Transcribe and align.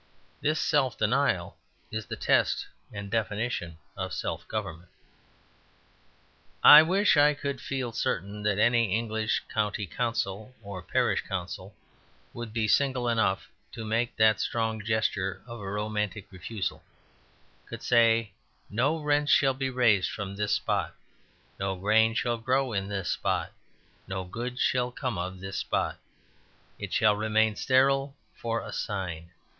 This 0.41 0.59
self 0.59 0.97
denial 0.97 1.57
is 1.91 2.07
the 2.07 2.15
test 2.15 2.65
and 2.91 3.11
definition 3.11 3.77
of 3.95 4.13
self 4.13 4.47
government. 4.47 4.89
I 6.63 6.81
wish 6.81 7.17
I 7.17 7.35
could 7.35 7.61
feel 7.61 7.91
certain 7.91 8.41
that 8.41 8.57
any 8.57 8.95
English 8.97 9.41
County 9.47 9.85
Council 9.85 10.55
or 10.63 10.81
Parish 10.81 11.21
Council 11.27 11.75
would 12.33 12.51
be 12.51 12.67
single 12.67 13.07
enough 13.07 13.47
to 13.73 13.85
make 13.85 14.15
that 14.15 14.39
strong 14.39 14.83
gesture 14.83 15.43
of 15.45 15.59
a 15.59 15.71
romantic 15.71 16.31
refusal; 16.31 16.81
could 17.67 17.83
say, 17.83 18.31
"No 18.71 18.99
rents 19.03 19.31
shall 19.31 19.53
be 19.53 19.69
raised 19.69 20.09
from 20.09 20.35
this 20.35 20.55
spot; 20.55 20.95
no 21.59 21.75
grain 21.75 22.15
shall 22.15 22.39
grow 22.39 22.73
in 22.73 22.87
this 22.87 23.11
spot; 23.11 23.51
no 24.07 24.23
good 24.23 24.57
shall 24.57 24.89
come 24.91 25.19
of 25.19 25.39
this 25.41 25.57
spot; 25.57 25.99
it 26.79 26.91
shall 26.91 27.15
remain 27.15 27.55
sterile 27.55 28.15
for 28.35 28.61
a 28.61 28.73
sign." 28.73 29.29